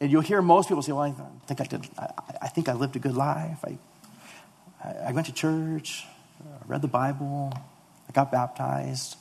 [0.00, 2.10] And you'll hear most people say, well, I think I did, I,
[2.42, 3.64] I think I lived a good life.
[3.64, 3.78] I,
[5.06, 6.04] I went to church,
[6.40, 7.52] I read the Bible,
[8.08, 9.16] I got baptized.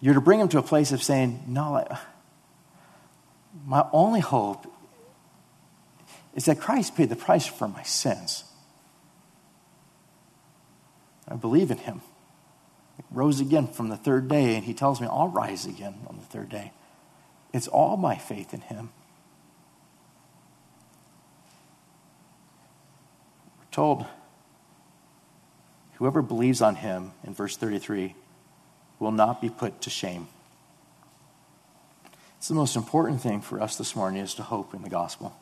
[0.00, 1.86] You're to bring them to a place of saying, no,
[3.66, 4.66] my only hope
[6.34, 8.44] is that Christ paid the price for my sins.
[11.26, 12.00] I believe in him.
[12.96, 16.16] He rose again from the third day, and he tells me I'll rise again on
[16.16, 16.72] the third day.
[17.52, 18.90] It's all my faith in him.
[23.58, 24.06] We're told
[25.94, 28.14] whoever believes on him, in verse 33,
[28.98, 30.28] will not be put to shame.
[32.38, 35.36] It's the most important thing for us this morning is to hope in the gospel.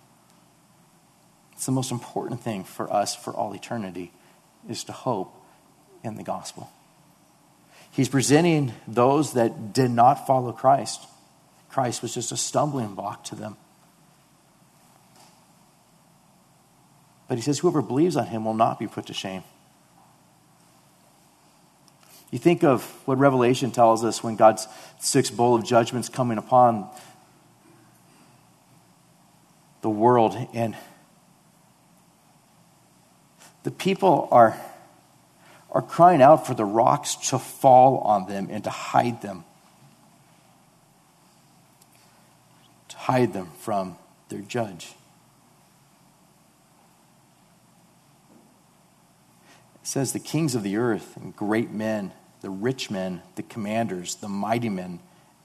[1.52, 4.12] It's the most important thing for us for all eternity
[4.68, 5.34] is to hope
[6.02, 6.70] in the gospel.
[7.90, 11.06] He's presenting those that did not follow Christ.
[11.70, 13.56] Christ was just a stumbling block to them.
[17.28, 19.42] But he says, whoever believes on him will not be put to shame.
[22.30, 24.66] You think of what Revelation tells us when God's
[24.98, 26.88] sixth bowl of judgments coming upon
[29.82, 30.76] the world, and
[33.62, 34.60] the people are,
[35.70, 39.44] are crying out for the rocks to fall on them and to hide them.
[42.88, 43.96] To hide them from
[44.28, 44.94] their judge.
[49.86, 52.10] It says the kings of the earth and great men
[52.40, 54.98] the rich men, the commanders, the mighty men,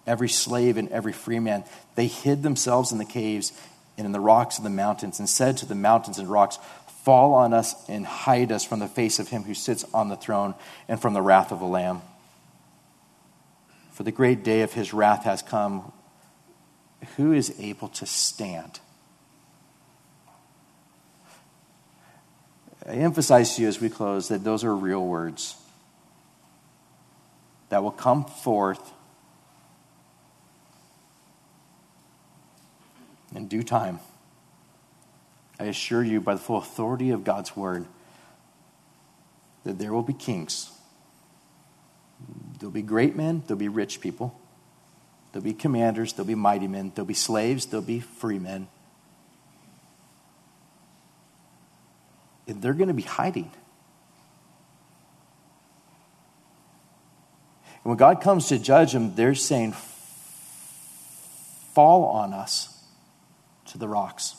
[0.08, 1.64] every slave and every free man,
[1.94, 3.54] they hid themselves in the caves
[4.00, 6.58] and in the rocks of the mountains and said to the mountains and rocks,
[7.04, 10.16] Fall on us and hide us from the face of him who sits on the
[10.16, 10.56] throne
[10.88, 12.02] and from the wrath of the Lamb.
[13.92, 15.94] For the great day of his wrath has come.
[17.16, 18.80] Who is able to stand?
[22.88, 25.56] I emphasize to you as we close that those are real words
[27.70, 28.92] that will come forth
[33.36, 34.00] in due time.
[35.60, 37.86] I assure you, by the full authority of God's word,
[39.64, 40.72] that there will be kings.
[42.60, 44.40] There'll be great men, there'll be rich people,
[45.32, 48.68] there'll be commanders, there'll be mighty men, there'll be slaves, there'll be free men.
[52.48, 53.52] They're going to be hiding.
[57.84, 59.74] And when God comes to judge them, they're saying,
[61.74, 62.84] Fall on us
[63.68, 64.36] to the rocks,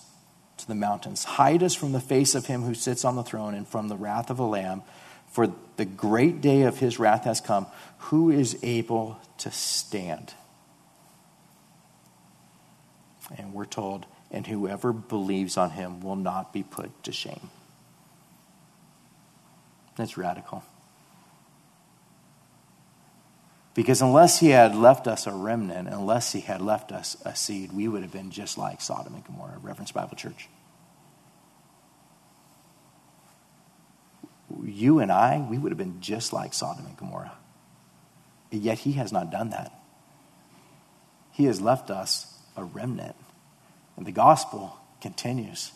[0.59, 1.25] to the mountains.
[1.25, 3.97] Hide us from the face of him who sits on the throne and from the
[3.97, 4.83] wrath of the Lamb.
[5.31, 7.67] For the great day of his wrath has come.
[7.99, 10.35] Who is able to stand?
[13.39, 17.49] And we're told, and whoever believes on him will not be put to shame.
[19.97, 20.63] That's radical.
[23.75, 27.73] Because unless he had left us a remnant, unless he had left us a seed,
[27.73, 30.49] we would have been just like Sodom and Gomorrah, Reference Bible Church.
[34.63, 37.33] You and I, we would have been just like Sodom and Gomorrah.
[38.51, 39.73] Yet he has not done that.
[41.33, 43.17] He has left us a remnant.
[43.97, 45.73] And the gospel continues.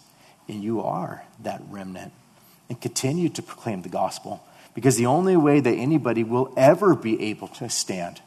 [0.49, 2.13] And you are that remnant.
[2.69, 4.43] And continue to proclaim the gospel
[4.75, 8.21] because the only way that anybody will ever be able to stand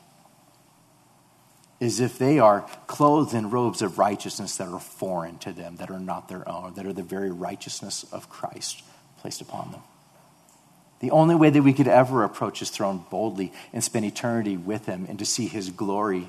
[1.80, 5.90] is if they are clothed in robes of righteousness that are foreign to them, that
[5.90, 8.84] are not their own, that are the very righteousness of Christ
[9.20, 9.82] placed upon them.
[11.00, 14.86] The only way that we could ever approach his throne boldly and spend eternity with
[14.86, 16.28] him and to see his glory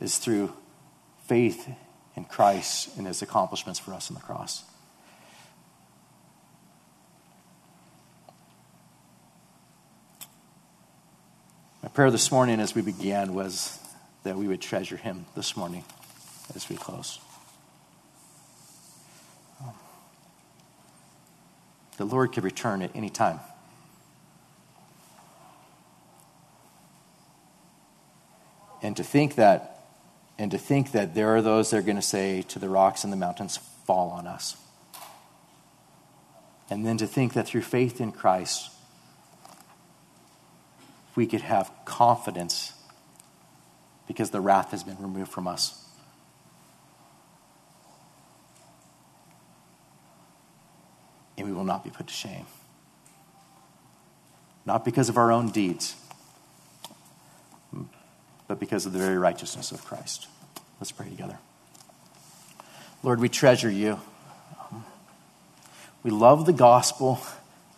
[0.00, 0.52] is through
[1.26, 1.68] faith
[2.14, 4.64] in Christ and his accomplishments for us on the cross.
[11.82, 13.78] My prayer this morning as we began was
[14.22, 15.82] that we would treasure him this morning
[16.54, 17.18] as we close.
[21.96, 23.40] The Lord could return at any time.
[28.82, 29.80] And to think that
[30.38, 33.04] and to think that there are those that are going to say to the rocks
[33.04, 34.56] and the mountains, fall on us.
[36.70, 38.70] And then to think that through faith in Christ,
[41.16, 42.72] we could have confidence
[44.06, 45.84] because the wrath has been removed from us.
[51.36, 52.46] And we will not be put to shame.
[54.66, 55.96] Not because of our own deeds,
[58.46, 60.26] but because of the very righteousness of Christ.
[60.80, 61.38] Let's pray together.
[63.02, 64.00] Lord, we treasure you.
[66.02, 67.20] We love the gospel.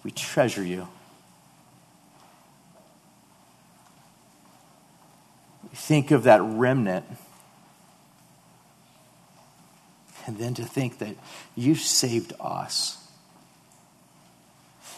[0.03, 0.89] We treasure you.
[5.75, 7.07] Think of that remnant.
[10.27, 11.17] And then to think that
[11.57, 12.99] you saved us.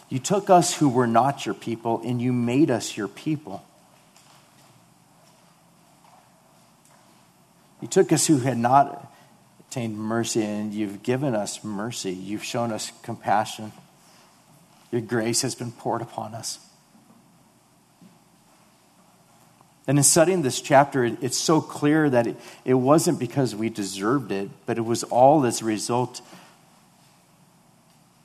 [0.09, 3.65] You took us who were not your people and you made us your people.
[7.81, 9.13] You took us who had not
[9.61, 12.13] attained mercy and you've given us mercy.
[12.13, 13.73] You've shown us compassion.
[14.93, 16.59] Your grace has been poured upon us.
[19.87, 24.33] And in studying this chapter, it's so clear that it, it wasn't because we deserved
[24.33, 26.21] it, but it was all as a result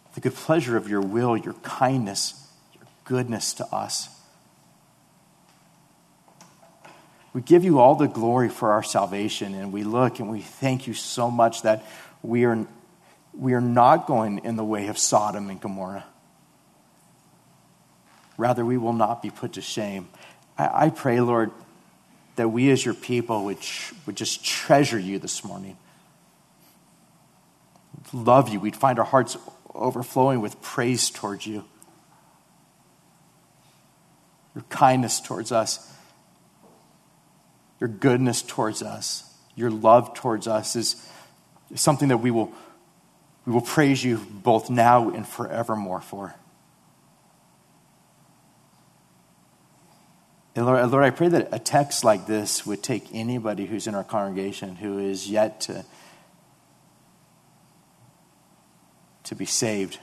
[0.05, 4.10] of the good pleasure of your will, your kindness, your goodness to us.
[7.34, 10.88] We give you all the glory for our salvation, and we look and we thank
[10.88, 11.86] you so much that
[12.24, 12.66] we are,
[13.34, 16.05] we are not going in the way of Sodom and Gomorrah.
[18.38, 20.07] Rather, we will not be put to shame.
[20.60, 21.51] I, I pray, Lord,
[22.36, 23.57] that we as your people would,
[24.05, 25.78] would just treasure you this morning.
[28.14, 28.60] Love you.
[28.60, 29.38] We'd find our hearts
[29.74, 31.64] overflowing with praise towards you.
[34.55, 35.93] Your kindness towards us,
[37.80, 39.24] your goodness towards us,
[39.55, 41.07] your love towards us is,
[41.72, 42.51] is something that we will,
[43.45, 46.36] we will praise you both now and forevermore for.
[50.56, 53.95] And Lord, Lord, I pray that a text like this would take anybody who's in
[53.95, 55.86] our congregation who is yet to,
[59.26, 60.00] to be saved,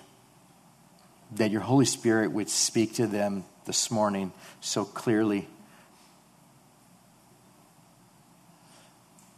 [1.33, 5.49] that your Holy Spirit would speak to them this morning so clearly.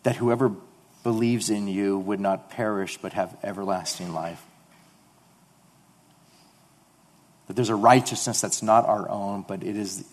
[0.02, 0.52] That whoever
[1.02, 4.42] believes in you would not perish but have everlasting life.
[7.46, 10.04] That there's a righteousness that's not our own, but it is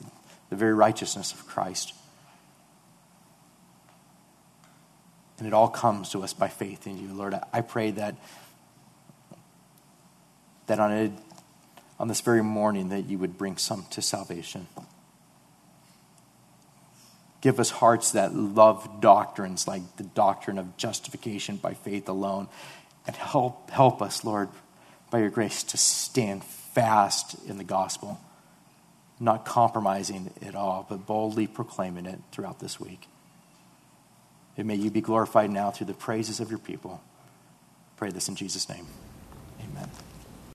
[0.56, 1.94] the very righteousness of Christ.
[5.38, 7.36] And it all comes to us by faith in you, Lord.
[7.52, 8.16] I pray that,
[10.68, 11.12] that on, a,
[12.00, 14.68] on this very morning that you would bring some to salvation.
[17.42, 22.48] Give us hearts that love doctrines like the doctrine of justification by faith alone.
[23.06, 24.48] And help, help us, Lord,
[25.12, 28.22] by your grace, to stand fast in the gospel
[29.20, 33.08] not compromising at all, but boldly proclaiming it throughout this week.
[34.58, 37.02] And may you be glorified now through the praises of your people.
[37.98, 38.86] Pray this in Jesus' name.
[39.62, 39.90] Amen.